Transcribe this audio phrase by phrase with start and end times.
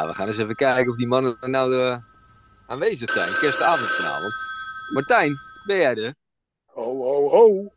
[0.00, 1.96] Ja, we gaan eens even kijken of die mannen nou uh,
[2.66, 3.28] aanwezig zijn.
[3.40, 4.32] Kerstavond vanavond.
[4.92, 5.36] Martijn,
[5.66, 6.14] ben jij er?
[6.66, 7.72] Ho, ho, ho.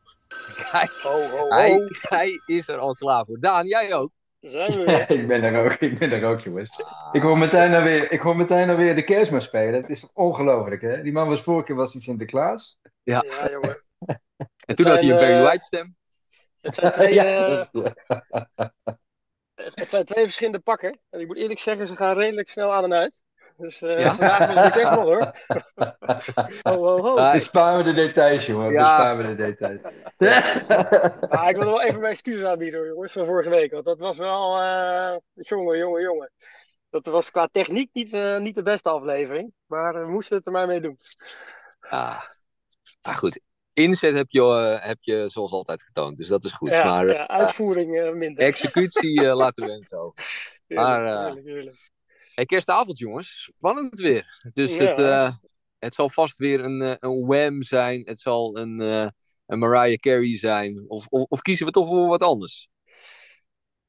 [0.72, 1.50] Kijk, Ho, ho, ho.
[1.50, 3.40] hij, hij is er al klaar voor.
[3.40, 4.12] Daan, jij ook?
[4.40, 5.12] Zijn we weer.
[5.20, 6.82] ik ben er ook, ik ben er ook, jongens.
[6.82, 9.74] Ah, Ik hoor meteen alweer, ik hoor meteen alweer de kerstman spelen.
[9.74, 11.02] Het is ongelooflijk, hè?
[11.02, 12.80] Die man was vorige keer was hij Sinterklaas.
[13.04, 13.24] Ja.
[13.28, 13.84] Ja, jongen.
[14.66, 15.96] En toen had hij een Barry eh, White stem.
[16.62, 18.72] Het zijn twee, eh, ja.
[19.74, 21.00] Het zijn twee verschillende pakken.
[21.10, 23.24] En ik moet eerlijk zeggen, ze gaan redelijk snel aan en uit.
[23.58, 24.10] Dus eh, Ja.
[24.16, 25.32] vandaag het de kerstman hoor.
[26.74, 27.16] Ho, ho, ho.
[27.18, 28.72] Ah, Bespaar me de details, jongen.
[28.72, 28.96] Ja.
[28.98, 29.82] Bespaar me de details.
[31.30, 33.72] Ah, ik wil wel even mijn excuses aanbieden hoor, jongens, van vorige week.
[33.72, 36.32] Want dat was wel, eh jongen, jongen, jongen.
[36.90, 39.54] Dat was qua techniek niet, eh, niet de beste aflevering.
[39.66, 40.98] Maar we moesten het er maar mee doen.
[41.80, 42.22] ah.
[43.02, 43.40] ah, goed.
[43.74, 46.70] Inzet heb je, eh, heb je zoals altijd getoond, dus dat is goed.
[46.70, 48.44] Ja, maar eh, ja, uitvoering eh, minder.
[48.44, 50.24] executie eh, laten we over.
[50.68, 51.92] Heerlijk, maar, eh, heerlijk, heerlijk.
[52.36, 53.44] Hey, kerstavond, jongens.
[53.58, 54.50] Spannend weer.
[54.54, 54.84] Dus Ja.
[54.86, 55.36] het, eh,
[55.80, 58.02] het zal vast weer een, eh, een Wham zijn.
[58.08, 59.08] Het zal een, eh,
[59.46, 60.84] een Mariah Carey zijn.
[60.88, 62.70] Of, of, of kiezen we toch voor wat anders?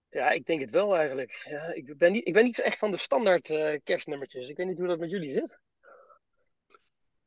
[0.09, 1.45] Ja, ik denk het wel eigenlijk.
[1.49, 4.49] Ja, ik, ben niet, ik ben niet zo echt van de standaard eh, kerstnummertjes.
[4.49, 5.59] Ik weet niet hoe dat met jullie zit.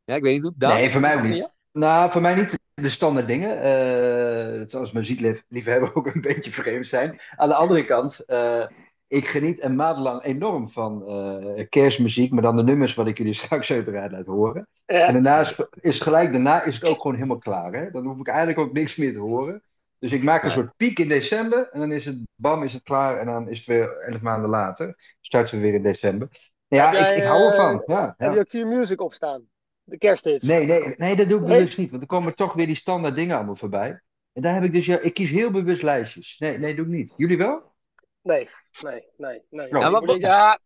[0.03, 1.27] Ja, ik weet niet hoe het daar Nee, voor mij ook Ja?
[1.27, 1.55] niet.
[1.78, 3.61] Nou, voor mij niet de standaard dingen.
[3.61, 7.20] Eh het zal als muziekliefhebber ook een beetje vreemd zijn.
[7.36, 8.66] Aan de andere kant, eh,
[9.08, 13.17] ik geniet een maand lang enorm van eh, kerstmuziek, maar dan de nummers wat ik
[13.17, 14.67] jullie straks uiteraard laat horen.
[14.86, 17.73] En Ja, daarna is, is gelijk daarna is het ook gewoon helemaal klaar.
[17.73, 17.92] Hè?
[17.92, 19.61] Dan hoef ik eigenlijk ook niks meer te horen.
[20.00, 22.83] Dus ik maak een soort piek in december en dan is het bam, is het
[22.83, 25.16] klaar en dan is het weer elf maanden later.
[25.22, 26.30] Starten we weer in december.
[26.67, 27.83] Ja, jij, ik, ik hou ervan.
[27.86, 29.48] Ja, heb je Q-Music opstaan?
[29.89, 30.47] De kersthits?
[30.47, 31.57] Nee, nee, nee, dat doe ik Nee?
[31.57, 34.02] bewust niet, want er komen toch weer die standaard dingen allemaal voorbij.
[34.33, 36.35] En daar heb ik dus, ja, ik kies heel bewust lijstjes.
[36.39, 37.13] Nee, nee, doe ik niet.
[37.17, 37.73] Jullie wel?
[38.21, 38.49] Nee,
[38.81, 39.41] nee, nee.
[39.49, 39.67] nee.
[39.67, 40.59] Ja, moet- wat- ja,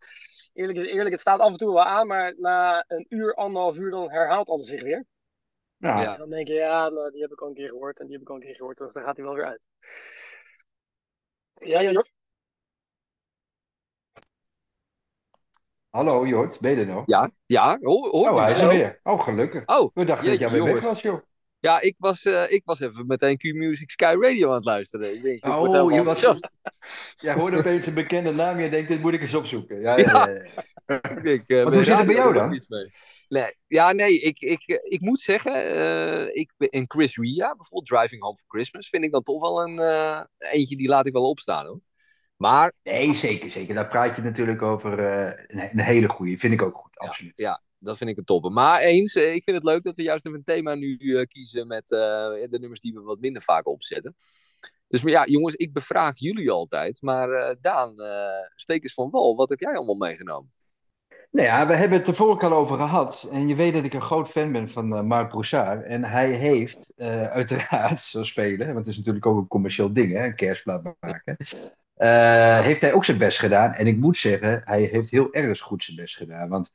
[0.53, 3.77] eerlijk is eerlijk, het staat af en toe wel aan, maar na een uur, anderhalf
[3.77, 5.05] uur, dan herhaalt alles zich weer.
[5.77, 6.11] Nou, Ja.
[6.13, 8.13] En dan denk je, ja, nou, die heb ik al een keer gehoord en die
[8.13, 9.61] heb ik al een keer gehoord, dus dan gaat hij wel weer uit.
[11.53, 12.11] Ja, ja, Jort?
[15.91, 17.03] Hallo Jort, ben je er nog?
[17.05, 18.99] Ja, ja, hoor, hoort Oh, hij is er weer.
[19.03, 19.65] Oh, gelukkig.
[19.65, 21.21] Oh, We dachten dat jij weer weg was, joh.
[21.59, 25.15] Ja, ik was, eh, ik was even meteen Q-Music Sky Radio aan het luisteren.
[25.15, 26.49] Ik denk, Oh, je was- enthousiast.
[27.25, 29.81] Jij hoorde opeens een bekende naam en je denkt, dit moet ik eens opzoeken.
[29.81, 30.41] Ja, ja, ja.
[30.85, 31.01] ja.
[31.15, 32.59] Ik denk, eh, hoe zit het bij jou dan?
[33.29, 37.85] Nee, ja, nee, ik, ik, eh, ik moet zeggen, eh, ik, en Chris Ria, bijvoorbeeld
[37.85, 39.79] Driving Home for Christmas, vind ik dan toch wel een
[40.37, 41.79] eentje die laat ik wel opstaan hoor.
[42.41, 43.75] Maar Nee, zeker, zeker.
[43.75, 46.39] Daar praat je natuurlijk over eh, een, een hele goeie.
[46.39, 47.33] Vind ik ook goed, absoluut.
[47.35, 48.51] ja, dat vind ik een topper.
[48.51, 51.25] Maar eens, eh, ik vind het leuk dat we juist even een thema nu eh,
[51.25, 54.15] kiezen met de nummers die we wat minder vaak opzetten.
[54.87, 57.01] Dus maar ja, jongens, ik bevraag jullie altijd.
[57.01, 57.95] Maar Daan,
[58.55, 59.35] steek eens van wal.
[59.35, 60.51] Wat heb jij allemaal meegenomen?
[61.31, 63.29] Nou ja, we hebben het er vorige al over gehad.
[63.31, 65.83] En je weet dat ik een groot fan ben van Marc Broussard.
[65.83, 66.93] En hij heeft
[67.31, 71.37] uiteraard, zo spelen, want het is natuurlijk ook een commercieel ding, hè, een kerstplaat maken.
[71.93, 73.73] Eh, heeft hij ook zijn best gedaan.
[73.73, 76.49] En ik moet zeggen, hij heeft heel erg goed zijn best gedaan.
[76.49, 76.71] Want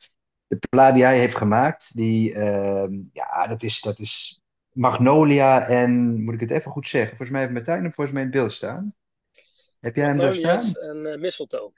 [0.46, 4.42] de plaat die hij heeft gemaakt, die, ehm, ja, dat is, dat is
[4.76, 7.08] Magnolia en, moet ik het even goed zeggen?
[7.08, 8.94] Volgens mij heeft Martijn hem volgens mij in beeld staan.
[9.80, 10.82] Heb jij hem daar staan?
[10.82, 11.72] En eh, Mistletoe.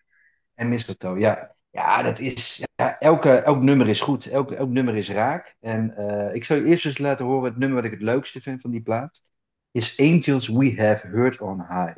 [0.55, 1.57] En Mistletoe, ja.
[1.71, 4.27] Ja, dat is, ja, elke, elk nummer is goed.
[4.27, 5.57] Elk, elk nummer is raak.
[5.61, 8.41] En eh, ik zal je eerst eens laten horen het nummer wat ik het leukste
[8.41, 9.23] vind van die plaat.
[9.71, 11.97] Is Angels We Have Heard on High.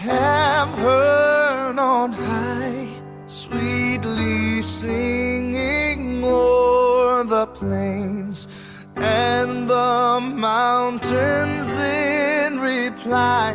[0.00, 2.88] Have heard on high,
[3.26, 8.48] sweetly singing o'er the plains
[8.96, 13.54] and the mountains in reply,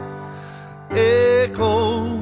[0.91, 2.22] echoing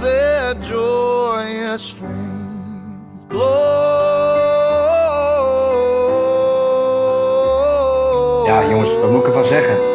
[0.00, 2.98] their joyous strain.
[3.28, 3.74] Glory.
[8.46, 9.93] Ja, jongens, wat moet ik ervan zeggen?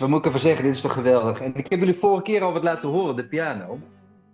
[0.00, 0.64] Wat moet ik ervan zeggen?
[0.64, 1.40] Dit is toch geweldig.
[1.40, 3.78] En ik heb jullie vorige keer al wat laten horen, de piano.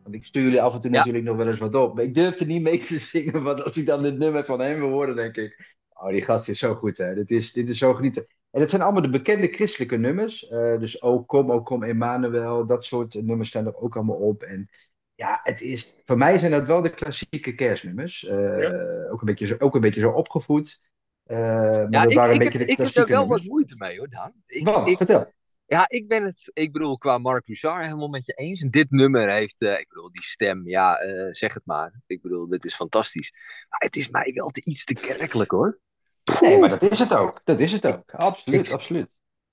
[0.02, 0.96] Want ik stuur jullie af en toe Ja.
[0.96, 1.94] natuurlijk nog wel eens wat op.
[1.94, 4.78] Maar ik durfde niet mee te zingen, want als ik dan dit nummer van hem
[4.78, 5.74] wil horen, denk ik...
[5.92, 7.14] Oh, die gast is zo goed, hè.
[7.14, 8.26] Dit is, dit is zo genieten.
[8.50, 10.48] En het zijn allemaal de bekende christelijke nummers.
[10.48, 14.42] Eh, dus O kom, O kom Emmanuel, dat soort nummers staan er ook allemaal op.
[14.42, 14.68] En
[15.14, 18.26] ja, het is, voor mij zijn dat wel de klassieke kerstnummers.
[18.26, 20.80] Eh, ook, een beetje zo, ook een beetje zo opgevoed.
[21.24, 23.26] Eh, maar Ja, dat ik, waren een ik, beetje heb, de ik heb daar wel
[23.26, 24.32] wat moeite mee hoor, Daan.
[24.46, 24.88] Ik, Wat?
[24.88, 25.32] ik, Vertel.
[25.66, 28.62] Ja, ik ben het, ik bedoel, qua Mark Bouchard helemaal met je eens.
[28.62, 32.00] En dit nummer heeft, eh, ik bedoel, die stem, ja, eh, zeg het maar.
[32.06, 33.32] Ik bedoel, dit is fantastisch.
[33.68, 35.80] Maar het is mij wel te iets te kerkelijk hoor.
[36.40, 37.40] Nee, maar dat is het ook.
[37.44, 38.10] Dat is het ook.
[38.10, 39.08] Absoluut, Ik- absoluut.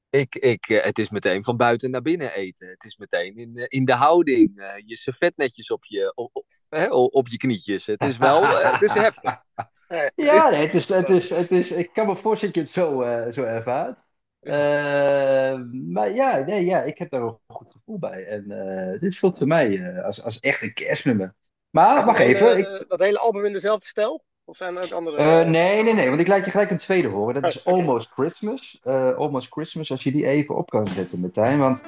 [0.09, 2.67] Ik, ik, eh, het is meteen van buiten naar binnen eten.
[2.67, 4.51] Het is meteen in, in de houding.
[4.85, 7.85] je servet netjes op je, op, op, hè, op je knietjes.
[7.85, 9.41] Het is wel, het is heftig.
[10.15, 12.87] Ja, nee, het is, het is, het is, ik kan me voorstellen dat je het
[12.87, 13.99] zo, zo ervaart.
[14.43, 15.59] Eh,
[15.93, 18.25] maar ja, nee, ja, ik heb daar wel een goed gevoel bij.
[18.25, 21.33] En eh, dit voelt voor mij eh, als, als echt een kerstnummer.
[21.69, 22.47] Maar Is wacht dat even.
[22.55, 24.23] hele- ik- dat hele album in dezelfde stijl?
[24.45, 25.17] Of zijn er ook andere?
[25.17, 27.33] eh, nee, nee, nee, want ik laat je gelijk een tweede horen.
[27.41, 27.79] Dat is Oh, oké.
[27.81, 28.79] Almost Christmas.
[28.83, 31.59] Eh, Almost Christmas, als je die even op kan zetten, Martijn.
[31.59, 31.81] Want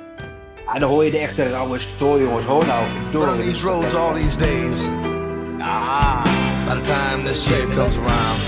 [0.66, 2.46] ah, dan hoor je de echte rauwe story, jongens.
[2.46, 3.44] Hoor nou, verdorie.
[3.44, 4.88] these roads all these days.
[5.58, 8.40] By the time this year comes around,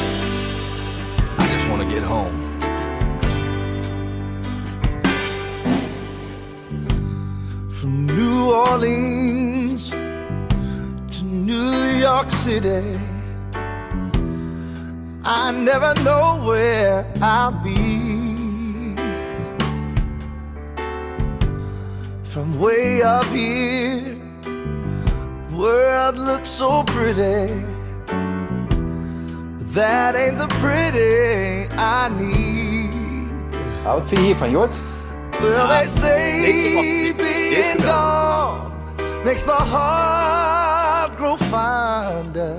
[1.40, 2.47] I just want to get home.
[7.80, 13.00] From New Orleans to New York City,
[15.24, 18.96] I never know where I'll be.
[22.24, 24.18] From way up here
[25.58, 27.64] world looks so pretty.
[28.06, 32.94] But that ain't the pretty I need.
[33.84, 34.78] Nou, wat vind je hiervan, Jort?
[35.42, 38.72] Well, they say being gone
[39.24, 42.58] makes the heart grow fonder.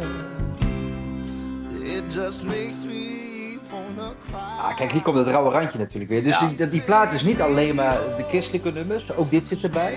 [1.82, 4.58] It just makes me wanna cry.
[4.60, 6.22] Ah, kijk, hier komt het rauwe randje natuurlijk weer.
[6.24, 6.46] Dus Ja.
[6.56, 9.94] die, die plaat is niet alleen maar de christelijke nummers, ook dit zit erbij.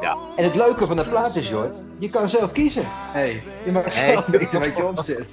[0.00, 0.16] Ja.
[0.36, 2.82] En het leuke van de plaat is, Jort, je kan zelf kiezen.
[2.86, 4.12] Hey, je mag Hey.
[4.12, 5.26] zelf weten wat je opzet.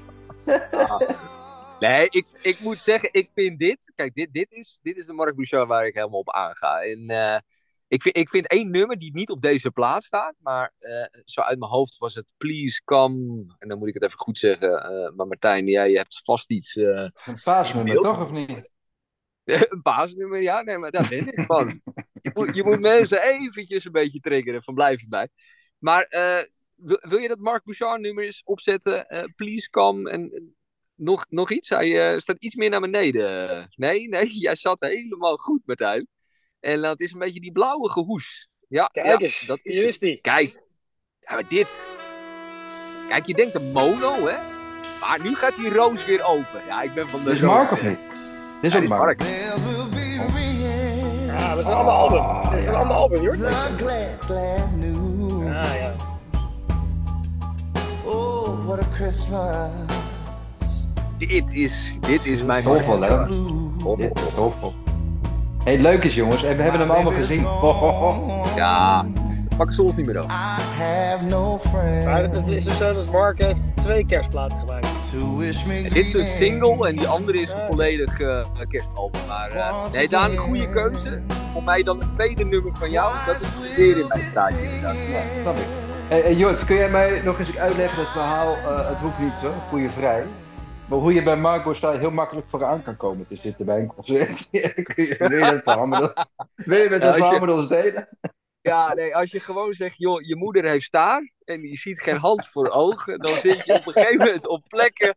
[1.80, 3.92] Nee, ik, ik moet zeggen, ik vind dit.
[3.96, 6.82] Kijk, dit, dit, is, dit is de Mark Bouchard waar ik helemaal op aanga.
[6.82, 7.40] En eh,
[7.88, 10.36] ik, vind, ik vind één nummer die niet op deze plaat staat.
[10.40, 13.56] Maar eh, zo uit mijn hoofd was het Please Come.
[13.58, 14.84] En dan moet ik het even goed zeggen.
[14.84, 16.76] eh, maar Martijn, jij hebt vast iets.
[16.76, 17.12] Een
[17.44, 18.70] paasnummer, toch of niet?
[19.72, 21.82] een paasnummer, ja, nee, maar daar ben ik van.
[22.22, 25.30] je, moet, je moet mensen eventjes een beetje triggeren van blijf je bij.
[25.78, 26.08] Maar
[26.76, 29.06] wil, wil je dat Mark Bouchard nummer eens opzetten?
[29.36, 30.10] Please come.
[30.10, 30.56] En
[30.98, 31.70] nog, nog iets?
[31.70, 33.68] Hij eh, staat iets meer naar beneden.
[33.76, 36.08] Nee, nee, jij zat helemaal goed, Martijn.
[36.60, 38.50] En dat is een beetje die blauwe hoes.
[38.68, 40.22] Ja, Kijk ja, eens, dat is hier is die.
[40.22, 40.62] Kijk,
[41.20, 41.88] ja, maar dit.
[43.08, 44.38] Kijk, je denkt een mono, hè?
[45.00, 46.66] Maar nu gaat die roos weer open.
[46.68, 48.00] Ja, ik ben van de Dit is roos, Mark of niet?
[48.62, 49.18] Dit is Ja, ook is Mark.
[49.18, 52.52] Be ringing Ja, we zijn allemaal album.
[52.52, 53.38] Dit is een allemaal album, news.
[55.44, 55.96] Ja, ja.
[58.06, 60.07] Oh, what a Christmas.
[61.18, 63.16] Dit is, dit is mijn Hoofdvol, hè?
[65.64, 67.42] Hey, leuk is jongens, en we hebben hem allemaal gezien.
[68.56, 69.06] Ja,
[69.58, 70.24] pak ze ons niet meer
[70.78, 71.60] have no
[72.06, 74.88] Maar het is dus zo dat Mark heeft twee kerstplaten gemaakt.
[75.12, 78.46] to wish me En dit is een single en die andere is een volledig eh,
[78.68, 79.22] kerstalbum.
[79.28, 81.22] Maar eh, nee, Daan, een goede keuze.
[81.54, 83.14] Voor mij dan het tweede nummer van jou.
[83.26, 84.70] Dat is weer in mijn straatje.
[84.82, 84.94] Ja,
[85.42, 85.66] snap ik.
[86.08, 89.32] Hey, hey, Jort, kun jij mij nog eens uitleggen het verhaal, eh, het hoeft niet
[89.42, 90.24] hoor, voel je vrij.
[90.90, 93.88] Maar hoe je bij Marco Style heel makkelijk vooraan kan komen te zitten bij een
[93.96, 94.50] concert.
[94.50, 96.26] Kun je, wil je dat met ons-
[96.56, 98.08] wil je met Ja, dat als je- verhaal delen?
[98.62, 102.18] Ja, nee, als je gewoon zegt, joh, je moeder heeft staar en je ziet geen
[102.18, 105.16] hand voor ogen, dan zit je op een gegeven moment op plekken,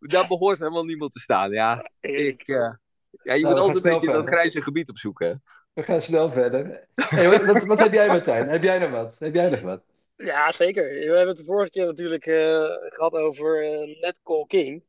[0.00, 1.50] daar behoort helemaal niemand te staan.
[1.50, 5.26] Ja, ik, eh, ja je Nou, moet altijd een beetje dat grijze gebied opzoeken.
[5.26, 5.34] hè.
[5.72, 6.86] We gaan snel verder.
[6.94, 8.48] Hey, wat, wat, wat heb jij Martijn?
[8.48, 9.16] Heb jij nog wat?
[9.18, 9.82] Heb jij nog wat?
[10.16, 10.84] Ja, zeker.
[10.84, 13.64] We hebben het de vorige keer natuurlijk eh, gehad over
[14.00, 14.82] Nat Cole King.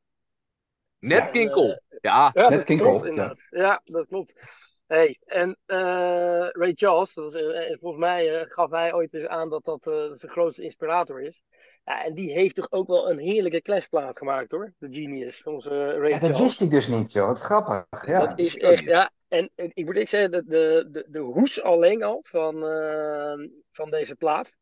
[0.99, 1.81] Net Ja, kinkel.
[2.01, 3.37] Ja, Ja, Net inderdaad.
[3.49, 3.81] Ja.
[3.83, 4.33] dat klopt.
[4.87, 9.13] Hey, en eh, Ray Charles, dat is, eh, eh, volgens mij eh, gaf hij ooit
[9.13, 11.41] eens aan dat dat eh, zijn grootste inspirator is.
[11.83, 15.69] Ja, en die heeft toch ook wel een heerlijke clashplaat gemaakt hoor, de Genius, onze
[15.69, 16.39] eh, Ray Ja, dat Charles.
[16.39, 17.27] wist ik dus niet, joh.
[17.27, 18.05] Wat grappig.
[18.05, 18.19] Ja.
[18.19, 19.11] Dat is echt, ja.
[19.27, 23.47] En eh, ik moet ik zeggen, de, de, de, de hoes alleen al van, eh,
[23.71, 24.55] van deze plaat.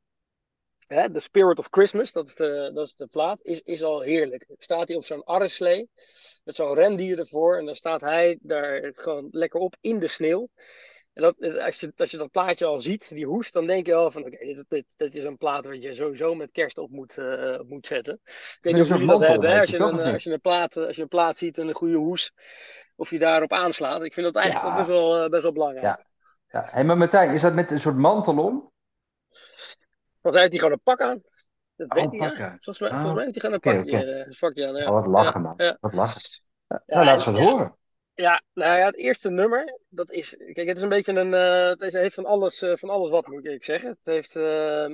[0.87, 4.01] Hè, The Spirit of Christmas, dat is de, dat is de plaat, is, is al
[4.01, 4.47] heerlijk.
[4.57, 5.89] Staat hij op zo'n arreslee
[6.43, 7.57] met zo'n rendier ervoor.
[7.57, 10.49] En dan staat hij daar gewoon lekker op in de sneeuw.
[11.13, 13.91] En dat, als, je, als je dat plaatje al ziet, die hoest, dan denk je
[13.91, 16.89] wel van oké, dit, dit, dit is een plaat wat je sowieso met kerst op
[16.89, 18.19] moet, uh, op moet zetten.
[18.23, 19.59] Ik weet niet of jullie dat hebben, hè?
[19.59, 21.95] Als, je een, als, je een plaat, als je een plaat ziet en een goede
[21.95, 22.31] hoes,
[22.95, 24.03] of je daarop aanslaat.
[24.03, 24.77] Ik vind dat eigenlijk ja.
[24.77, 25.85] best, wel, best wel belangrijk.
[25.85, 26.05] Ja.
[26.47, 26.67] ja.
[26.71, 28.71] Hey, maar Martijn, is dat met een soort mantel om?
[30.25, 31.23] Want hij heeft hij gewoon een pak aan.
[31.75, 32.35] Dat weet ik niet.
[32.37, 32.95] Volgens, mij, ah.
[32.95, 34.75] volgens mij heeft hij gewoon een pak, okay, pakje aan.
[34.75, 34.87] Ja.
[34.87, 35.55] Oh, wat lachen, man.
[35.79, 36.41] Wat lachen.
[36.67, 37.75] nou, laat eens wat horen.
[38.13, 41.85] Ja, nou ja, het eerste nummer, dat is, kijk, het is een beetje een, uh,
[41.85, 43.89] het heeft van alles, uh, van alles wat, moet ik zeggen.
[43.89, 44.87] Het heeft uh,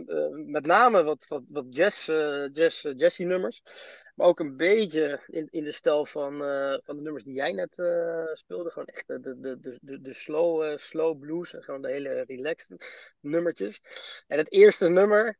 [0.45, 2.07] met name wat, wat, wat jazz,
[2.51, 3.61] jazz, jazzy nummers,
[4.21, 6.37] ook een beetje in, in de stijl van,
[6.83, 7.73] van de nummers die jij net
[8.37, 8.71] speelde.
[8.71, 13.15] Gewoon echt de, de, de, de, de slow, slow blues en gewoon de hele relaxed
[13.19, 13.81] nummertjes.
[14.27, 15.37] En het eerste nummer,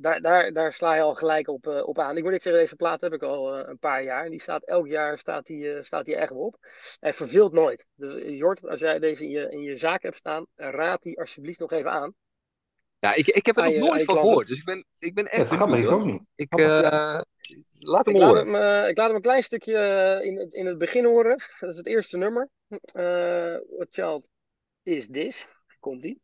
[0.00, 2.16] daar, daar, daar sla je al gelijk op, op aan.
[2.16, 4.24] Ik moet ik zeggen, deze plaat heb ik al een paar jaar.
[4.24, 6.56] En die staat, elk jaar staat die, staat die echt op.
[7.00, 7.88] Hij verveelt nooit.
[7.94, 11.60] Dus Jort, als jij deze in je, in je zaak hebt staan, raad die alsjeblieft
[11.60, 12.14] nog even aan.
[13.06, 15.26] Ja, ik, ik heb er nog je, nooit van gehoord, dus ik ben, ik ben
[15.26, 15.90] echt ja, benieuwd.
[15.90, 16.22] Ik ook niet.
[16.34, 17.20] Ik, uh,
[17.78, 18.50] laat hem ik horen.
[18.50, 21.36] Laat hem, uh, ik laat hem een klein stukje in, het, in het begin horen.
[21.60, 22.48] Dat is het eerste nummer.
[22.68, 24.28] Uh, What Child
[24.82, 25.46] Is This?
[25.80, 26.20] Komt-ie.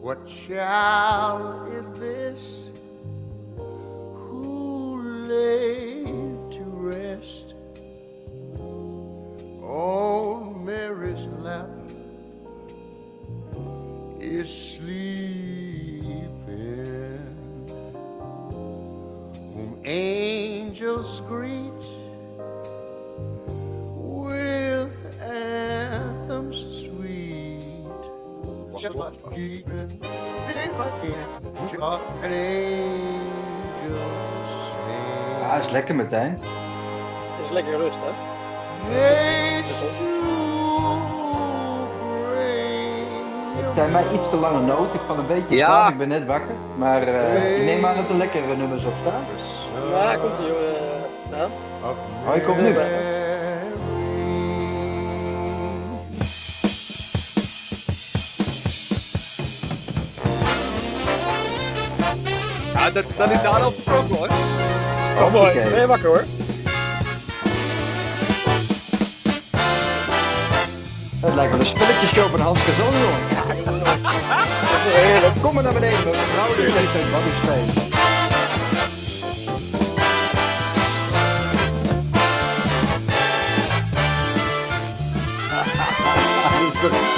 [0.00, 2.70] What child is this
[3.56, 5.91] who lay
[6.92, 7.54] rest
[9.62, 11.68] on Mary's lap
[14.20, 14.86] is sleeping,
[19.54, 21.82] whom angels greet
[23.96, 27.60] with anthems sweet?
[28.78, 29.88] just what keeping.
[30.46, 30.72] This is.
[31.78, 32.00] Ja,
[35.58, 36.61] ah, lekker Martijn.
[37.52, 38.12] Lekker rustig.
[43.56, 44.94] Het zijn mij iets te lange noten.
[44.94, 45.64] Ik kan een beetje ja.
[45.64, 45.92] staan.
[45.92, 46.54] Ik ben net wakker.
[46.76, 49.24] Maar uh, ik neem aan dat er lekkere nummers op staan.
[49.90, 50.46] Ja, komt ie.
[50.46, 50.52] Uh,
[51.30, 51.48] ja.
[52.28, 52.74] Oh, ik kom nu.
[62.74, 64.28] Ja, dat, dat is daar al vertrokken hoor.
[65.20, 65.52] Oh, mooi.
[65.54, 66.24] Ben je wakker hoor?
[71.32, 72.92] Het lijkt wel een spelletjeshow van Hans Kazan,
[74.70, 75.34] dat is heerlijk.
[75.42, 75.98] Kom maar naar beneden.
[75.98, 77.90] Mevrouw de leeftijd, wat is spelen.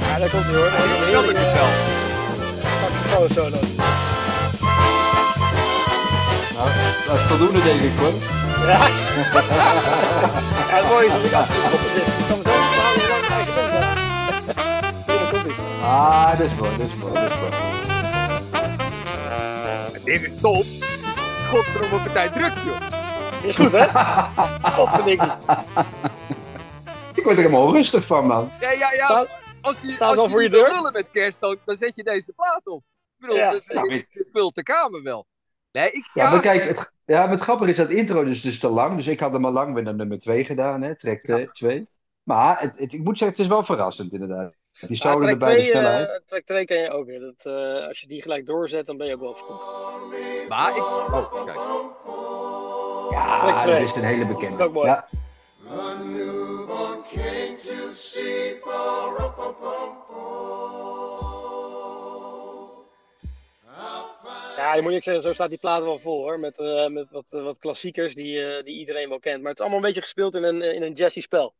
[0.00, 0.70] Ja, daar komt hij hoor.
[0.70, 0.80] Dat
[1.12, 1.70] kan ik wel
[2.80, 3.58] saxofoon solo.
[6.54, 6.68] Nou,
[7.06, 8.43] dat is voldoende denk ik hoor.
[8.64, 8.86] Ja.
[10.68, 12.06] ja het mooie is dat ik achter de zit.
[12.06, 13.84] Ik kan mezelf verhouden hoe lang ik ben.
[15.82, 17.52] Ah, dat is mooi, dat is mooi, dat is mooi.
[20.04, 20.64] Dit is top.
[21.50, 22.80] Godverdomme op een tijd druk joh.
[23.42, 23.86] Is goed hè?
[24.76, 25.36] Godverdikke.
[27.14, 28.50] Ik word er helemaal rustig van man.
[28.60, 29.26] Ja, ja, ja
[29.60, 30.68] als je, Staan als al voor je deur?
[30.68, 32.82] lullen met kerst, dan, dan zet je deze plaat op.
[33.18, 35.26] Ik bedoel, ja, dit, dit, dit vult de kamer wel.
[35.74, 38.42] Nee, ik, ja, ja, maar kijk, het, ja, maar het grappige is dat intro dus,
[38.42, 38.96] dus te lang.
[38.96, 41.20] Dus ik had hem al lang weer naar nummer 2 gedaan, hè, track
[41.52, 41.74] 2.
[41.74, 41.84] Ja.
[42.22, 44.54] Maar het, het, ik moet zeggen, het is wel verrassend inderdaad.
[44.80, 46.08] Die zouden ja, erbij de snelheid.
[46.08, 47.20] Uh, track 2 ken je ook weer.
[47.20, 49.68] Dat, uh, als je die gelijk doorzet, dan ben je ook wel verkocht.
[50.48, 50.82] Maar ik...
[50.82, 51.58] Oh, kijk.
[53.10, 54.50] Ja, dat is een hele bekende.
[54.50, 54.88] Dat is ook mooi.
[54.88, 55.04] Ja.
[64.64, 66.40] Ja, je moet niet zeggen, zo staat die plaat wel vol hoor.
[66.40, 69.40] Met, uh, met wat, uh, wat klassiekers die, uh, die iedereen wel kent.
[69.40, 71.54] Maar het is allemaal een beetje gespeeld in een, in een jazzy spel.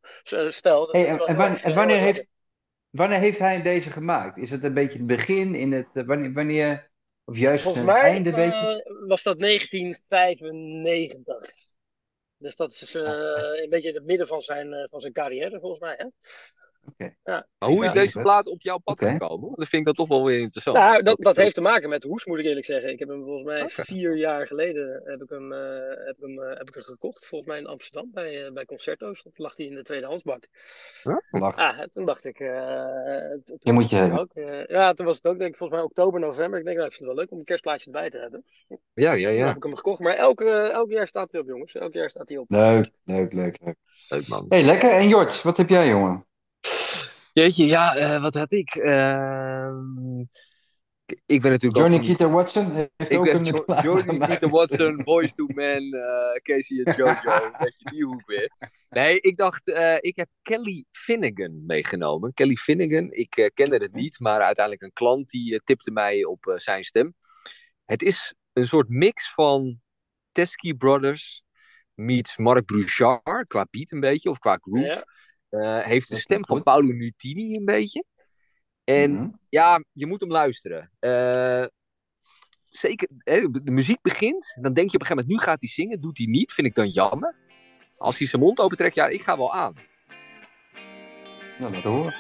[0.49, 0.89] Stel.
[0.91, 2.27] Hey, en, en, wanneer, en wanneer, heeft,
[2.91, 4.39] wanneer heeft hij deze gemaakt?
[4.39, 5.55] Is het een beetje het begin?
[5.55, 6.91] In het, wanneer, wanneer,
[7.25, 8.31] of juist Volgens het mij einde?
[8.31, 9.05] Beetje?
[9.07, 11.51] was dat 1995.
[12.39, 15.95] Dus dat is een beetje in het midden van zijn, van zijn carrière volgens mij.
[15.97, 16.07] Hè?
[16.93, 17.17] Okay.
[17.25, 17.47] Ja.
[17.59, 19.13] Maar hoe is deze plaat op jouw pad okay.
[19.13, 19.53] gekomen?
[19.55, 20.77] Dat vind ik dat toch wel weer interessant.
[20.77, 22.91] Nou, dat, dat heeft te maken met hoes, moet ik eerlijk zeggen.
[22.91, 23.85] Ik heb hem volgens mij okay.
[23.85, 25.59] vier jaar geleden heb ik hem, uh,
[26.05, 27.27] heb ik hem, uh, heb ik hem gekocht.
[27.27, 29.23] Volgens mij in Amsterdam bij, uh, bij Concerto's.
[29.23, 30.47] Dat lag hij in de tweedehandsbak.
[31.03, 31.43] Huh?
[31.57, 32.39] Ah, toen dacht ik...
[32.39, 34.19] je moet je hebben.
[34.19, 34.33] Ook,
[34.67, 36.59] ja, toen was het ook denk ik volgens mij oktober, november.
[36.59, 38.45] Ik denk, nou, ik vind het wel leuk om een kerstplaatje erbij te hebben.
[38.95, 39.37] Ja, ja, ja.
[39.37, 40.01] Toen heb ik hem gekocht.
[40.01, 41.75] Maar elke, elk jaar staat hij op, jongens.
[41.75, 42.51] Elk jaar staat hij op.
[42.51, 43.59] Leuk, leuk, leuk.
[43.61, 43.77] Leuk,
[44.09, 44.45] leuk man.
[44.49, 44.93] hey, lekker.
[44.93, 46.27] En Jort, wat heb jij, jongen?
[47.35, 48.75] Jeetje, ja, uh, wat had ik?
[48.75, 49.69] Uh,
[51.27, 54.19] Ik ben natuurlijk Johnny Keaton Watson heeft Ik ook ben een Jo- plaat Johnny.
[54.19, 57.51] Keaton Watson, Boys to Men, eh, Casey en Jojo.
[57.61, 58.51] Weet je, die hoek weer.
[58.91, 62.35] Nee, ik dacht, eh, ik heb Kelly Finnegan meegenomen.
[62.35, 66.25] Kelly Finnegan, ik eh, kende het niet, maar uiteindelijk een klant die eh, tipte mij
[66.25, 67.15] op eh, zijn stem.
[67.85, 69.81] Het is een soort mix van
[70.33, 71.43] Teskey Brothers
[71.95, 74.87] meets Mark Brouchard, qua beat een beetje, of qua groove.
[74.87, 75.05] Ja.
[75.55, 76.63] Eh, heeft de stem van.
[76.63, 78.05] Paolo Nutini een beetje.
[78.85, 79.29] En Mhm.
[79.49, 80.91] ja, je moet hem luisteren.
[80.99, 81.65] Eh,
[82.61, 85.69] zeker, hè, de muziek begint, dan denk je op een gegeven moment, nu gaat hij
[85.71, 87.35] zingen, doet hij niet, vind ik dan jammer.
[87.97, 89.75] Als hij zijn mond opentrekt, ja, ik ga wel aan.
[91.59, 92.15] Ja, dat hoor.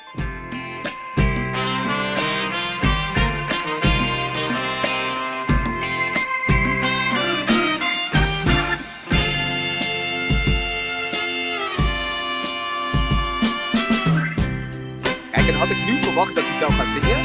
[15.68, 17.24] Had ik nu verwacht dat hij zou gaan zingen.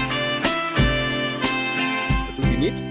[2.26, 2.84] Dat doet hij niet.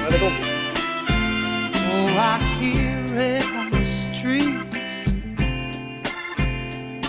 [0.00, 0.50] Maar daar komt hij.
[1.92, 4.92] Oh, I hear it on the streets.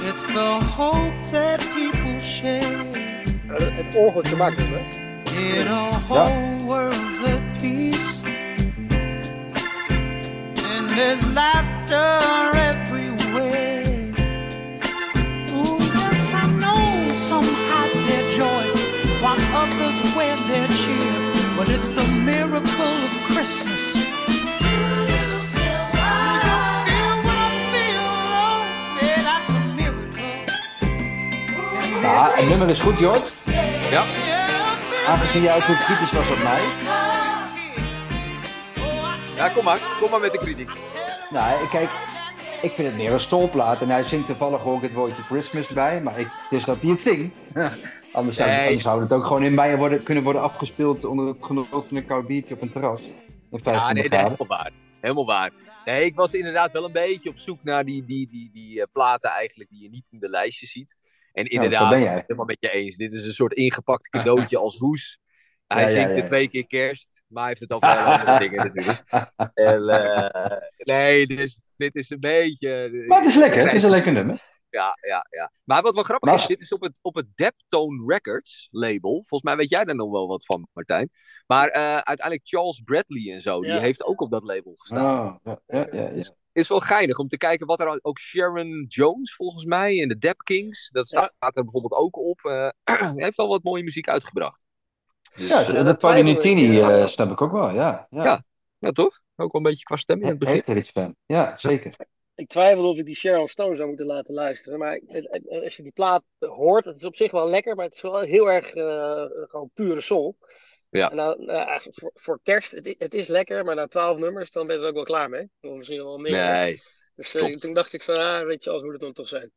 [0.09, 2.83] It's the hope that people share
[3.47, 5.01] Ja, het- Het orgeltje maakt het, hè?
[5.39, 8.21] in a whole world's at peace.
[10.77, 12.19] And there's laughter
[12.53, 12.82] everywhere.
[17.33, 18.65] Some hide their joy
[19.23, 21.15] while others wear their cheer.
[21.57, 23.83] But it's the miracle of Christmas.
[32.01, 33.33] Ja, het nummer is goed, Jort.
[33.89, 34.03] Ja.
[35.07, 36.61] Aangezien jij zo kritisch was op mij.
[39.35, 39.79] Ja, kom maar.
[39.99, 40.69] Kom maar met de kritiek.
[41.29, 41.89] Nou, kijk,
[42.63, 43.81] ik vind het meer een stolplaat.
[43.81, 46.01] En hij zingt toevallig ook het woordje Christmas bij.
[46.01, 47.37] Maar ik, het is dat hij het zingt.
[48.13, 48.65] anders, zou, Nee.
[48.65, 51.85] anders zou het ook gewoon in mei worden, kunnen worden afgespeeld onder het genot van
[51.89, 53.01] een koud biertje op een terras.
[53.49, 54.71] Met 15 Ja, nee, helemaal waar.
[55.01, 55.51] Helemaal waar.
[55.85, 58.87] Nee, ik was inderdaad wel een beetje op zoek naar die, die, die, die eh,
[58.91, 60.97] platen eigenlijk die je niet in de lijstje ziet.
[61.33, 62.07] En dat inderdaad, ben jij.
[62.07, 62.95] ben het helemaal met je eens.
[62.95, 65.19] Dit is een soort ingepakt cadeautje als hoes.
[65.67, 66.21] Hij Ja, zingt ja.
[66.21, 69.03] er twee keer kerst, maar hij heeft het over hele andere dingen natuurlijk.
[69.53, 73.03] En, eh, nee, dus, dit is een beetje...
[73.07, 74.51] Maar het is lekker, het is een lekker nummer.
[74.69, 75.51] Ja, ja, ja.
[75.63, 79.11] Maar wat wel grappig Maar is, dit is op het, op het Deptone Records label.
[79.13, 81.09] Volgens mij weet jij daar nog wel wat van, Martijn.
[81.47, 85.27] Maar eh, uiteindelijk Charles Bradley en zo, die heeft ook op dat label gestaan.
[85.27, 86.35] Oh, ja, ja, ja, ja.
[86.51, 90.17] is wel geinig om te kijken wat er ook Sharon Jones volgens mij in de
[90.17, 92.39] Dap Kings, dat staat er bijvoorbeeld ook op.
[92.39, 92.69] eh,
[93.25, 94.63] heeft wel wat mooie muziek uitgebracht.
[95.35, 96.99] Dus, Ja, twijfel Nutini ja.
[96.99, 98.07] eh, snap ik ook wel, ja.
[98.09, 98.23] ja.
[98.23, 98.43] Ja.
[98.77, 99.19] ja, toch?
[99.35, 100.53] Ook wel een beetje qua stem in het begin.
[100.55, 101.15] Heeft er iets van.
[101.25, 101.93] Ja, zeker.
[102.35, 104.79] Ik twijfelde of ik die Sharon Stone zou moeten laten luisteren.
[104.79, 105.01] Maar
[105.47, 108.19] als je die plaat hoort, het is op zich wel lekker, maar het is wel
[108.19, 110.37] heel erg eh, gewoon pure soul.
[110.89, 111.11] Ja.
[111.11, 114.67] En dan, eh, voor, voor kerst, het, het is lekker, maar na twaalf nummers, dan
[114.67, 115.49] ben je er ook wel klaar mee.
[115.61, 116.31] Of misschien wel meer.
[116.31, 116.81] Nee,
[117.15, 119.51] dus eh, toen dacht ik van, ah, weet je, als moet het dan toch zijn.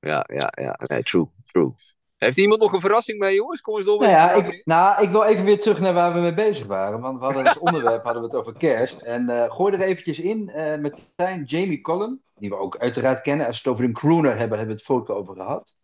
[0.00, 0.78] ja, ja, ja.
[0.86, 1.74] Nee, true, true.
[2.24, 3.60] Heeft iemand nog een verrassing mee, jongens?
[3.60, 6.12] Kom eens door met Nou ja, ik, nou, ik wil even weer terug naar waar
[6.12, 7.00] we mee bezig waren.
[7.00, 9.00] Want we hadden als onderwerp hadden we het over kerst.
[9.00, 13.20] En eh, gooi er eventjes in eh met zijn Jamie Collin, die we ook uiteraard
[13.20, 13.46] kennen.
[13.46, 15.76] Als we het over een crooner hebben, hebben we het vorige over gehad.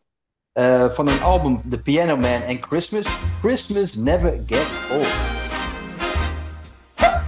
[0.53, 3.07] Eh, van een album The Piano Man and Christmas.
[3.41, 5.15] Christmas Never Get Old.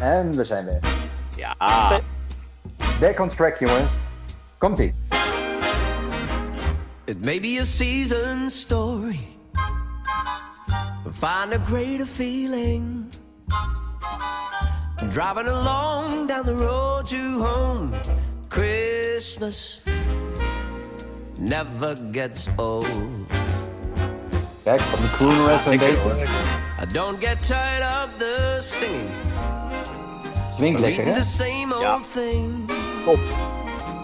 [0.00, 0.80] En we zijn weer.
[1.36, 2.00] Ja,
[3.00, 3.90] Back on track, jongens.
[4.58, 5.09] Komt-ie.
[7.10, 9.18] It may be a season story.
[11.10, 13.10] Find a greater feeling.
[15.08, 17.96] Driving along down the road to home.
[18.48, 19.82] Christmas
[21.36, 22.86] never gets old.
[24.62, 26.28] Van de crooner even een.
[26.78, 29.10] I don't get tired of the singing.
[30.56, 31.12] Swingt lekker, hè?
[31.12, 32.70] the same old thing.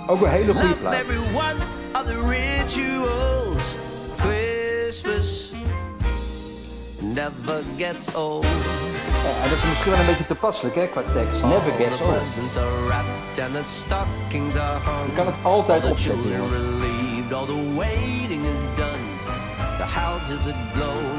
[0.06, 0.94] Ook een hele goede plaat.
[0.94, 1.56] every one
[1.94, 3.74] of the rituals.
[4.16, 5.50] Christmas
[7.00, 8.44] never gets old.
[8.44, 11.42] Ja, en dat is misschien wel een beetje toepasselijk, hè, qua tekst.
[11.42, 12.14] Never gets old.
[15.06, 16.30] Je kan het altijd opzetten,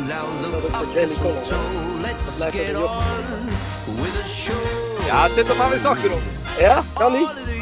[0.07, 0.95] now look up.
[2.01, 3.45] Let's get er on
[4.01, 5.05] with a show.
[5.05, 6.21] ja zet hem maar weer zachter op.
[6.59, 7.56] Ja, kan niet.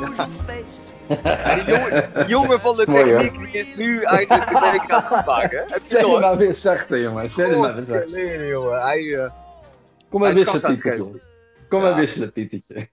[1.24, 4.90] Ja, die jongen, die jongen van de Mooi, techniek die is nu eigenlijk de week
[4.90, 5.68] aan het maken.
[5.68, 7.28] Zet het hem maar weer zachter, jongen.
[7.28, 8.46] Zet hem maar weer zachter.
[8.48, 8.80] Jongen.
[8.82, 9.30] Hij, eh,
[10.08, 11.20] Kom maar wisselen, jongen.
[11.68, 11.96] Kom maar Ja.
[11.96, 12.62] wisselen, Pietje.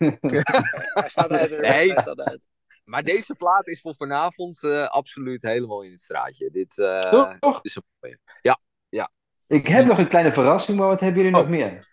[0.93, 1.50] Hij staat uit.
[1.60, 1.93] Nee.
[1.93, 2.39] Hij staat uit.
[2.86, 6.50] Maar deze plaat is voor vanavond eh, absoluut helemaal in het straatje.
[6.52, 7.36] Dit eh, Toch?
[7.39, 7.60] Toch?
[7.62, 8.20] is een mooie.
[8.41, 8.58] Ja,
[8.89, 9.10] ja.
[9.48, 11.50] Ik heb nog een kleine verrassing, maar wat hebben jullie nog Oh.
[11.50, 11.88] meer?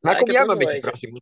[0.00, 0.80] Maar ik kom jij maar met nog je eentje.
[0.80, 1.20] verrassing.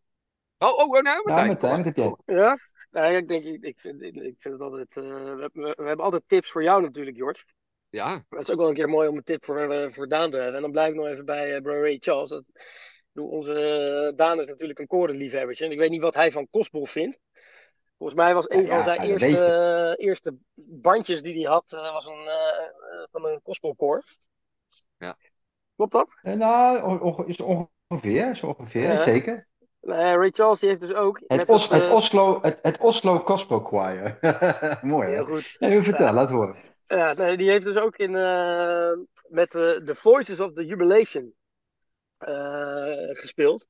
[0.59, 1.47] Oh, oh, oh nou, Ja, Martijn.
[1.47, 2.37] Martijn, wat heb jij?
[2.37, 2.59] Ja?
[2.91, 4.97] Nou, ik denk, ik, ik, vind, ik, vind het altijd.
[4.97, 7.45] eh, we, we, we hebben altijd tips voor jou natuurlijk, Jort.
[7.89, 10.09] Ja, Maar het is ook wel een keer mooi om een tip voor, eh, voor
[10.09, 10.55] Daan te hebben.
[10.55, 12.29] En dan blijf ik nog even bij bro Ray Charles.
[12.29, 12.51] Dat,
[13.13, 15.65] onze Daan is natuurlijk een korenliefhebbertje.
[15.65, 17.21] En ik weet niet wat hij van Kostbol vindt.
[17.99, 22.29] Volgens mij was een Ja, van zijn eerste, eerste bandjes die hij had, was een,
[23.11, 24.03] van een Kostbolkoor.
[24.97, 25.17] Ja.
[25.77, 26.11] Klopt dat?
[26.23, 28.99] Nou, is ongeveer, zo ongeveer, Ja.
[28.99, 29.49] zeker.
[29.81, 31.21] Nee, Ray Charles die heeft dus ook...
[31.27, 34.19] Het, met Os, dat, het, eh, Oslo, het, het Oslo Gospel Choir.
[34.83, 35.15] Mooi, hè?
[35.15, 35.57] Heel goed.
[35.59, 36.13] Nee, vertel, Ja.
[36.13, 36.57] laat horen.
[36.87, 38.91] Ja, nee, die heeft dus ook in, eh,
[39.29, 41.35] met eh, The Voices of the Jubilation
[42.19, 43.67] eh, gespeeld.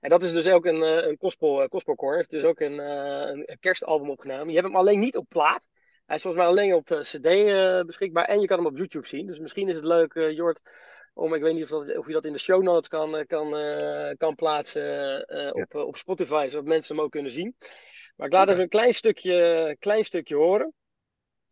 [0.00, 2.14] En dat is dus ook een, eh, een gospel, uh, gospelkoor.
[2.14, 4.48] Heeft dus ook een, eh, een, kerstalbum opgenomen.
[4.48, 5.68] Je hebt hem alleen niet op plaat.
[6.06, 8.24] Hij is volgens mij alleen op eh, CD eh, beschikbaar.
[8.24, 9.26] En je kan hem op YouTube zien.
[9.26, 10.62] Dus misschien is het leuk, eh, Jort,
[11.14, 13.26] om, ik weet niet of, dat, of je dat in de show notes kan, eh,
[13.26, 17.56] kan, eh, kan plaatsen eh, op, op Spotify, zodat mensen hem ook kunnen zien.
[18.16, 20.74] Maar ik laat even een klein stukje, klein stukje horen.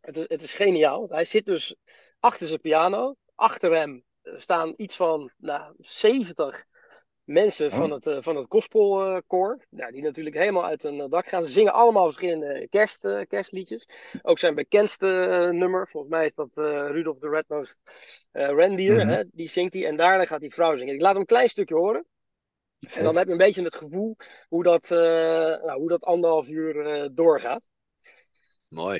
[0.01, 1.09] Het is, het is geniaal.
[1.09, 1.75] Hij zit dus
[2.19, 3.15] achter zijn piano.
[3.35, 6.65] Achter hem staan iets van nou, 70
[7.25, 7.73] mensen Oh.
[7.77, 9.67] van het, eh, van het gospelkoor.
[9.71, 11.43] nou, die natuurlijk helemaal uit hun dak gaan.
[11.43, 13.89] Ze zingen allemaal verschillende kerst, eh, kerstliedjes.
[14.23, 15.89] Ook zijn bekendste eh, nummer.
[15.89, 17.81] Volgens mij is dat Rudolph the Red-Nosed
[18.33, 18.97] eh, Reindeer.
[18.97, 19.09] Mhm.
[19.09, 19.23] hè?
[19.33, 19.87] Die zingt hij.
[19.87, 20.95] En daarna gaat die vrouw zingen.
[20.95, 22.07] Ik laat hem een klein stukje horen.
[22.95, 24.17] En dan heb je een beetje het gevoel
[24.49, 27.65] hoe dat, nou, hoe dat anderhalf uur doorgaat.
[28.69, 28.99] mooi.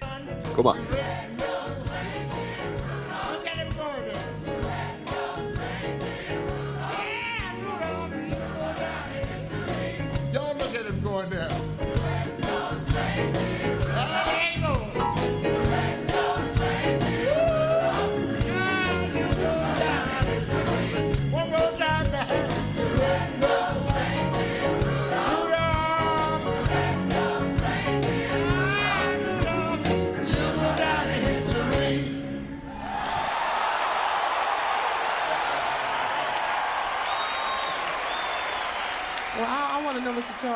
[0.55, 0.79] Kom maar.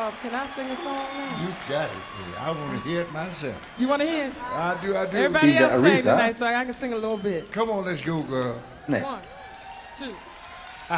[0.07, 1.41] Charles, can I sing a song now?
[1.41, 1.97] You got it.
[2.39, 3.61] I want to hear it myself.
[3.77, 4.33] You want to hear it?
[4.41, 5.17] I do, I do.
[5.17, 7.51] Everybody He's a else sang tonight, so I can sing a little bit.
[7.51, 8.61] Come on, let's go, girl.
[8.87, 9.01] Nee.
[9.01, 9.19] One,
[9.97, 10.11] two,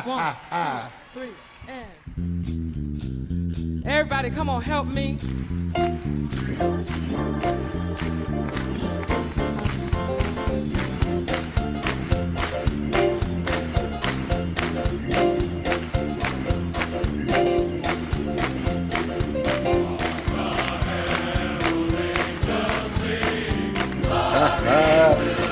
[0.03, 1.31] one, two, three,
[1.67, 1.87] and.
[3.83, 5.17] Everybody, come on, help me.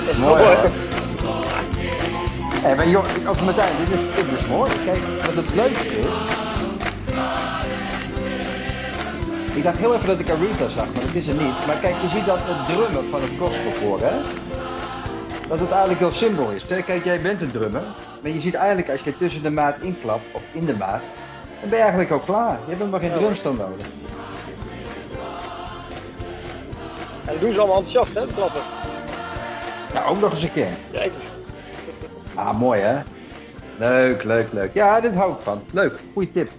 [0.05, 0.73] Dat is Mooi, toch mooi.
[2.61, 4.71] Hé, maar joh, ook Martijn, dit is, dit is mooi.
[4.85, 6.13] Kijk, wat het leukste is.
[9.53, 11.65] Ik dacht heel even dat ik Aretha zag, maar dat is er niet.
[11.67, 14.15] Maar kijk, je ziet dat het drummen van het gospelkoor, hè?
[15.47, 16.65] Dat het eigenlijk heel simpel is.
[16.65, 17.81] Kijk, jij bent een drummer,
[18.21, 21.01] maar je ziet eigenlijk als je tussen de maat inklapt, of in de maat,
[21.59, 22.51] dan ben je eigenlijk al klaar.
[22.51, 23.85] Je hebt nog maar geen drumstand nodig.
[27.25, 28.33] En doen ze allemaal enthousiast, hè?
[28.35, 28.61] Klappen.
[29.93, 30.77] Nou, ook nog eens een keer.
[30.91, 31.25] Kijk eens.
[32.35, 33.03] Ah, mooi hè?
[33.77, 34.73] Leuk, leuk, leuk.
[34.73, 35.63] Ja, dit hou ik van.
[35.73, 36.49] Leuk, goeie tip.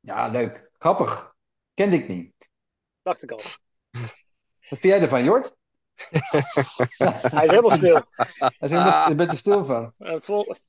[0.00, 0.70] Ja, leuk.
[0.78, 1.34] Grappig.
[1.74, 2.32] Kende ik niet.
[3.02, 3.40] Dacht ik al.
[4.68, 5.56] Wat vind jij ervan, Jort?
[7.34, 8.02] Hij is helemaal stil.
[8.38, 9.92] Daar ben je- je bent er stil van.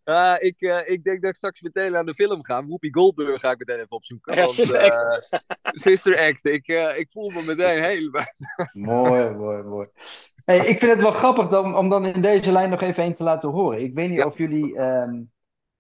[0.04, 2.66] Ah, ik, eh, ik denk dat ik straks meteen aan de film ga.
[2.66, 4.34] Whoopi Goldberg ga ik meteen even opzoeken.
[4.36, 6.46] Ja, want, Sister eh, Sister Act.
[6.46, 8.24] Ik, eh, ik voel me meteen helemaal...
[8.74, 9.88] Mooi, mooi, mooi.
[10.46, 13.16] Hey, ik vind het wel grappig dan, om dan in deze lijn nog even een
[13.16, 13.82] te laten horen.
[13.82, 14.26] Ik weet niet Ja.
[14.26, 15.22] of jullie ehm,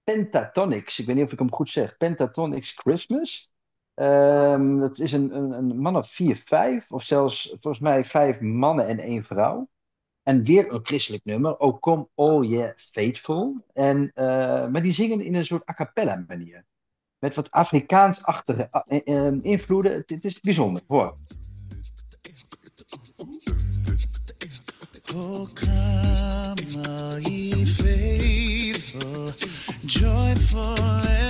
[0.03, 3.48] Pentatonics, ik weet niet of ik hem goed zeg, Pentatonics Christmas.
[3.99, 8.39] Ehm, dat is een, een, een man of vier, vijf, of zelfs volgens mij vijf
[8.39, 9.69] mannen en één vrouw.
[10.23, 13.65] En weer een christelijk nummer, O Come All Ye Faithful.
[13.73, 14.25] En, eh,
[14.67, 16.65] maar die zingen in een soort a cappella manier.
[17.17, 19.91] Met wat Afrikaans-achtige eh, eh, invloeden.
[19.91, 21.17] Het, het is bijzonder, hoor.
[25.15, 29.31] Oh, come, all ye faithful,
[29.85, 30.77] joyful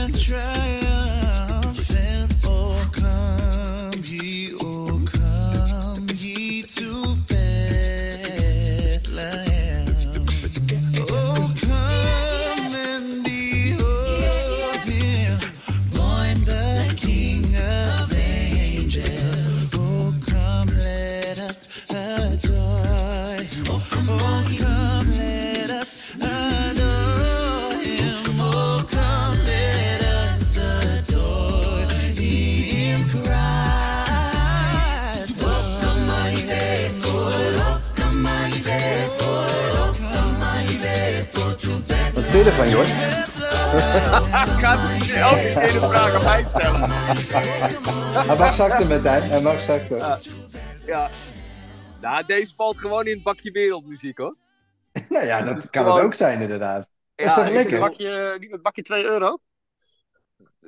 [0.01, 0.88] and triumphant.
[42.43, 42.87] Vind je ervan, Jort?
[44.61, 47.69] Het niet elke keer de vraag aan mij stellen?
[48.27, 49.19] Hij mag zachter met hij.
[49.19, 49.97] Hij mag zachter.
[50.85, 51.09] Ja.
[52.01, 54.35] Nou, deze valt gewoon in het bakje wereldmuziek hoor.
[55.09, 56.87] Nou ja, dat kan gewoon- het ook zijn inderdaad.
[57.15, 57.79] Dat Ja, is toch ik lekker?
[57.79, 59.37] Bakje, niet met bakje 2 euro?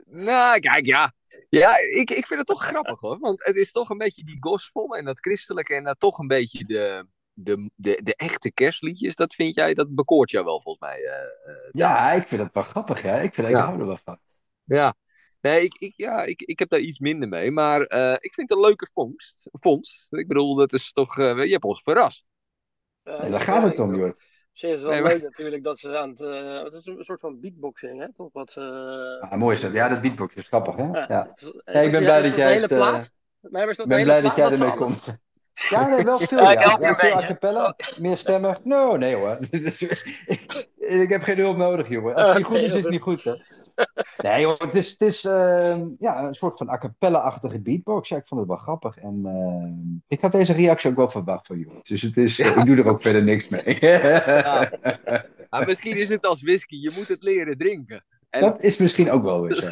[0.06, 1.12] Nou, kijk, ja.
[1.50, 3.20] Ja, ik, ik vind het toch grappig hoor.
[3.20, 6.28] Want het is toch een beetje die gospel en dat christelijke en dat toch een
[6.28, 7.06] beetje de,
[7.44, 9.16] de, de, de echte kerstliedjes.
[9.16, 11.04] Dat vind jij, dat bekoort jou wel volgens mij.
[11.04, 11.70] eh, eh.
[11.72, 13.16] Ja, ik vind het wel grappig, ja.
[13.16, 13.66] Ik, vind, ik Ja.
[13.66, 14.20] hou er wel van.
[14.64, 14.94] Ja.
[15.42, 17.52] Nee, ik, ik, ja, ik, ik heb daar iets minder mee.
[17.52, 19.50] Maar eh, ik vind het een leuke vondst.
[19.52, 20.08] vondst.
[20.14, 21.18] Ik bedoel, dat is toch...
[21.18, 22.26] eh, je hebt ons verrast.
[23.04, 24.24] Ja, daar gaat het om, Jort.
[24.52, 26.20] Ze is wel Nee, maar- leuk natuurlijk dat ze aan het...
[26.64, 28.14] het is een soort van beatboxing, hè?
[28.14, 28.30] Toch?
[28.34, 28.58] Wat.
[28.58, 29.72] Ah, mooi is dat.
[29.74, 30.84] Ja, dat beatbox is grappig, hè?
[30.84, 31.32] Ja.
[31.66, 33.12] Ik ben blij dat jij de hele het, eh, plaat?
[33.42, 35.06] Nee, maar is dat Ik ben blij dat jij ermee komt.
[35.70, 36.38] Ja, nee, wel veel.
[36.38, 38.58] Ja, Ja, ik help je ja, een veel meer stemmen.
[38.64, 39.38] No, nee hoor.
[40.78, 42.16] Ik, heb geen hulp nodig, jongen.
[42.16, 43.36] Als het niet goed is, is het niet goed, hè.
[44.18, 48.10] Nee, hoor, het is, het is ehm, ja, een soort van a cappella-achtige beatbox.
[48.10, 48.98] Ja, ik vond het wel grappig.
[48.98, 51.80] En ehm, ik had deze reactie ook wel verwacht van jullie.
[51.82, 53.80] Dus het is, ik doe er ook verder niks mee.
[55.50, 56.76] Maar misschien is het als whisky.
[56.76, 58.04] Je moet het leren drinken.
[58.30, 59.70] En Dat is misschien ook wel weer zo.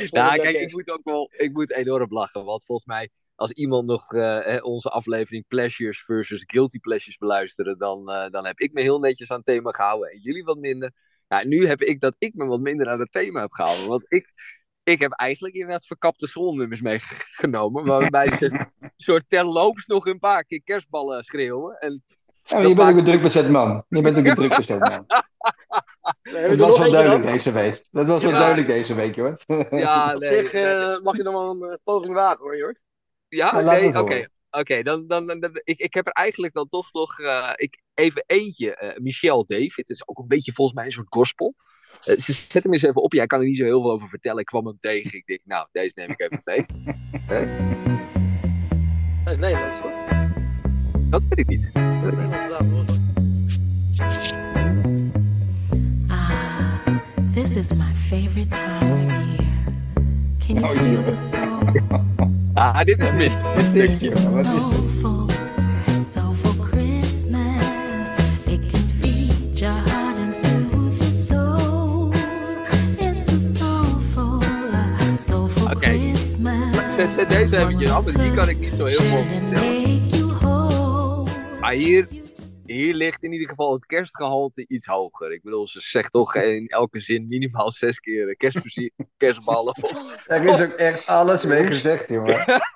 [0.00, 2.44] Is nou, kijk, ik moet ook wel, ik moet enorm lachen.
[2.44, 3.08] Want volgens mij,
[3.38, 8.46] als iemand nog eh, hè, onze aflevering Pleasures versus Guilty Pleasures beluisteren, dan, eh, dan
[8.46, 10.90] heb ik me heel netjes aan het thema gehouden en jullie wat minder.
[11.28, 13.88] Ja, nu heb ik dat ik me wat minder aan het thema heb gehouden.
[13.88, 14.32] Want ik,
[14.82, 17.84] ik heb eigenlijk inderdaad verkapte schoolnummers meegenomen.
[17.84, 18.44] Waarbij ze
[18.80, 21.76] een soort terloops nog een paar keer kerstballen schreeuwen.
[21.78, 22.02] En
[22.42, 23.84] Ja, je bent ook een druk bezet man.
[23.88, 25.06] Je bent ook een druk bezet man.
[26.22, 27.32] Nee, Dat was wel duidelijk dan?
[27.32, 27.88] deze week.
[27.90, 28.38] Dat was wel Ja.
[28.38, 29.38] duidelijk deze week, hoor.
[29.70, 32.56] ja, Op nee, zich nee, eh, mag je nog wel een eh, poging wagen hoor,
[32.56, 32.78] Jort.
[33.28, 34.24] Ja, Nou, nee, oké.
[34.50, 37.82] Oké, dan, dan, dan, dan- ik, ik heb er eigenlijk dan toch nog eh, ik,
[37.94, 38.74] even eentje.
[38.74, 41.54] eh Michel David, dat is ook een beetje volgens mij een soort gospel.
[42.04, 43.12] Eh, ze- zet hem eens even op.
[43.12, 44.38] Jij kan er niet zo heel veel over vertellen.
[44.40, 45.18] Ik kwam hem tegen.
[45.18, 46.64] Ik denk, nou, deze neem ik even mee.
[49.24, 49.92] Hij is Nederlands toch?
[51.10, 51.70] Dat weet ik niet.
[51.72, 52.16] Volgens
[54.32, 54.76] mij.
[56.08, 56.86] Ah,
[57.34, 59.46] this is my favorite time of year.
[60.48, 61.60] Can you Oh, feel the soul?
[62.60, 63.32] Ah, dit is mis.
[63.42, 64.12] Wat is dit?
[64.18, 65.26] soulful,
[66.14, 68.08] soulful Christmas.
[68.46, 72.12] It can feed your heart and soothe your soul.
[72.98, 74.42] It's a soulful,
[75.28, 75.78] soulful Oké.
[75.88, 76.76] Christmas.
[76.96, 79.76] Zet, zet deze eventjes af, want hier kan ik niet zo heel veel vertellen.
[81.60, 82.08] Maar hier,
[82.70, 85.32] hier ligt in ieder geval het kerstgehalte iets hoger.
[85.32, 89.74] Ik bedoel, ze zegt toch in elke zin minimaal zes keer eh, kerstmuziek, kerstballen.
[90.26, 92.44] Er is ook echt alles mee gezegd, jongen.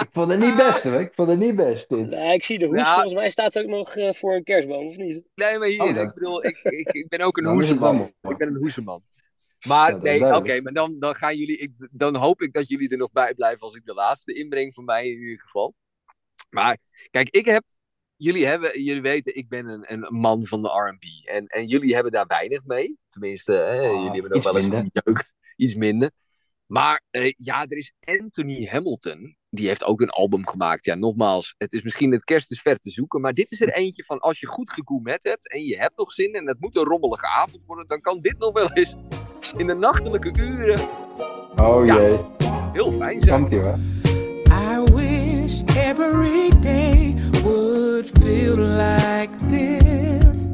[0.00, 1.00] Ik vond het niet best, hoor.
[1.00, 2.10] Ik vond het niet best, dit.
[2.10, 2.76] Nee, ik zie de hoes.
[2.76, 2.92] Ja.
[2.92, 5.22] Volgens mij staat ze ook nog eh, voor een kerstboom, of niet?
[5.34, 7.96] Nee, maar hier, Oh, ik bedoel, ik, ik, ik ben ook een hoezeman.
[7.96, 8.12] mooi.
[8.22, 9.02] Ik ben een hoezeman.
[9.66, 12.96] Maar nee, oké, maar dan, dan gaan jullie, ik, dan hoop ik dat jullie er
[12.96, 15.74] nog bij blijven als ik de laatste inbreng van mij in ieder geval.
[16.50, 16.76] Maar
[17.10, 17.64] kijk, ik heb,
[18.22, 21.28] jullie hebben, jullie weten, ik ben een, een man van de R&B.
[21.28, 22.98] En, en jullie hebben daar weinig mee.
[23.08, 26.10] Tenminste, hè, Ah, jullie hebben nog wel eens jeugd, iets minder.
[26.66, 29.36] Maar eh, ja, er is Anthony Hamilton.
[29.50, 30.84] Die heeft ook een album gemaakt.
[30.84, 33.20] Ja, nogmaals, het is misschien het kerst is ver te zoeken.
[33.20, 35.52] Maar dit is er eentje van als je goed gegourmet hebt.
[35.52, 37.86] En je hebt nog zin en het moet een rommelige avond worden.
[37.86, 38.94] Dan kan dit nog wel eens
[39.56, 40.80] in de nachtelijke uren
[41.56, 42.00] Oh Ja.
[42.00, 42.20] jee.
[42.72, 43.40] heel fijn zijn.
[43.40, 43.78] Komt ie, hoor.
[44.52, 47.71] I wish every day would
[48.06, 50.50] feel like this.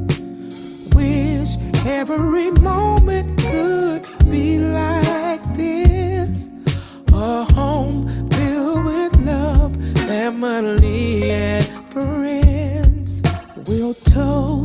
[0.93, 6.49] Wish every moment could be like this.
[7.11, 9.75] A home filled with love,
[10.07, 13.21] family, and friends.
[13.67, 14.58] We'll toast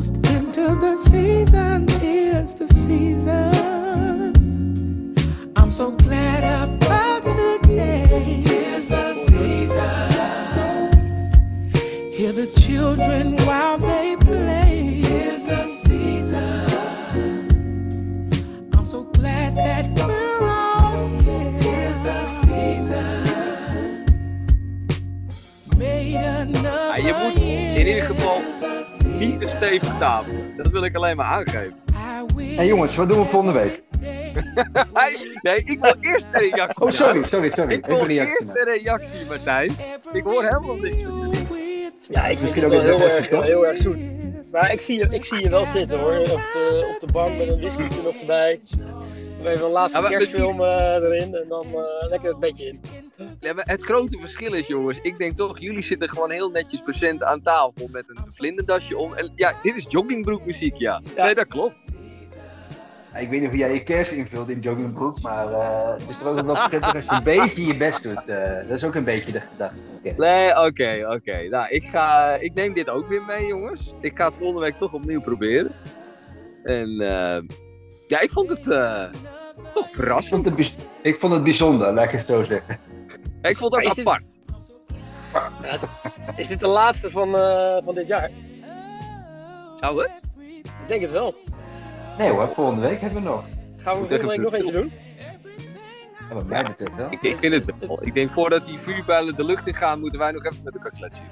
[29.80, 30.32] tafel.
[30.56, 31.74] Dat wil ik alleen maar aangeven.
[32.36, 33.82] Hé jongens, wat doen we volgende week?
[35.42, 36.82] Nee, ik wil eerst een reactie.
[36.82, 37.74] Oh, sorry, sorry, sorry.
[37.74, 39.70] Ik wil Even eerst een reactie, Martijn.
[40.12, 41.46] Ik hoor helemaal niks van jullie.
[42.08, 43.98] Ja, ik vind Misschien het ook wel heel erg, heel erg zoet.
[44.52, 47.36] Maar ik zie, je, ik zie je wel zitten hoor, op de, op de bank
[47.38, 48.60] met een whisky nog erbij.
[49.44, 52.80] Even een laatste Ja, kerstfilm eh, erin en dan eh, lekker het bedje in.
[53.40, 56.82] Ja, maar het grote verschil is, jongens, ik denk toch, jullie zitten gewoon heel netjes
[56.82, 59.14] procent aan tafel met een vlinderdasje om.
[59.14, 61.00] En ja, dit is joggingbroekmuziek, ja.
[61.16, 61.24] Ja.
[61.24, 61.76] Nee, dat klopt.
[63.12, 66.16] Ja, Ik weet niet of jij je kerst invult in joggingbroek, maar eh, het is
[66.22, 68.24] toch ook wel prettig als je een beetje je best doet.
[68.26, 69.76] eh, dat is ook een beetje de gedachte.
[69.98, 70.14] Oké.
[70.16, 71.48] Nee, oké, oké.
[71.48, 73.94] Nou, ik, ga, ik neem dit ook weer mee, jongens.
[74.00, 75.72] Ik ga het volgende week toch opnieuw proberen.
[76.64, 77.42] En eh,
[78.06, 79.04] ja, ik vond het eh,
[79.74, 80.46] toch Ik, verrassend.
[80.48, 82.78] vond het ik vond het bijzonder, laat ik het zo zeggen.
[83.50, 84.22] Ik vond het dit- apart.
[86.36, 88.30] Is dit de laatste van, eh, van dit jaar?
[89.80, 90.20] Zou het?
[90.62, 91.34] Ik denk het wel.
[92.18, 93.44] Nee hoor, volgende week hebben we nog.
[93.76, 94.92] Gaan we volgende week een nog eentje doen?
[96.28, 97.06] Ja, wat mij betreft wel.
[97.10, 97.98] Ik, ik vind het wel.
[98.02, 100.90] Ik denk voordat die vuurpijlen de lucht in gaan, moeten wij nog even met elkaar
[100.92, 101.24] kletsen.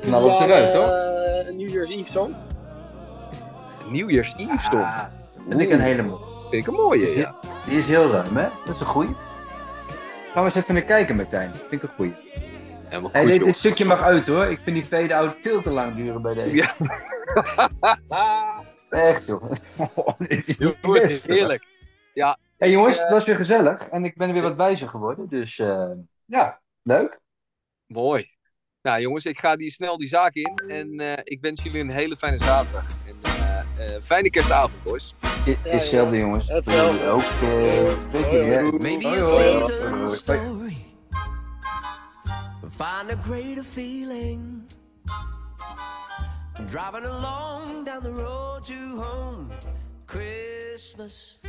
[0.00, 0.84] Knal op eruit, hoor.
[0.86, 2.34] Eh, Een New Year's Eve song.
[3.90, 4.82] Nieuwjaars Eve stond.
[4.82, 4.98] Ah,
[5.48, 6.24] vind ik een hele mooie.
[6.50, 7.34] Vind ik een mooie, ja.
[7.66, 8.48] Die is heel ruim, hè?
[8.64, 9.10] Dat is een goeie.
[10.32, 11.50] Gaan we eens even naar kijken, Martijn.
[11.52, 12.12] Vind ik een goeie.
[12.88, 13.52] Helemaal Hey, goed, dit, joh.
[13.54, 14.46] stukje mag uit hoor.
[14.46, 16.54] Ik vind die fade-out veel te lang duren bij deze.
[16.56, 16.74] Ja.
[18.90, 19.52] Echt joh.
[20.28, 21.64] dit is niet best, heerlijk.
[22.56, 23.88] Hey jongens, Ik, het eh, was weer gezellig.
[23.88, 25.28] En ik ben weer wat wijzer geworden.
[25.28, 25.90] Dus eh,
[26.24, 27.20] ja, leuk.
[27.86, 28.30] Mooi.
[28.82, 30.62] Nou jongens, ik ga die snel die zaak in.
[30.68, 32.84] En eh, ik wens jullie een hele fijne zaterdag.
[33.06, 35.14] En eh, eh, fijne kerstavond, boys.
[35.46, 36.48] I- Ja, Is hetzelfde jongens.
[36.48, 36.98] Hetzelfde.
[36.98, 37.92] Voor jullie Ook.
[37.92, 38.62] eh, weet je, hè?
[38.62, 39.62] Maybe Hoi, a hoi.
[39.62, 40.16] seasonal Hoi, hoi.
[40.16, 40.76] story.
[42.70, 44.62] Find a greater feeling.
[46.66, 49.46] Driving along down the road to home.
[50.06, 51.40] Christmas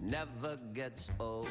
[0.00, 1.48] never gets old.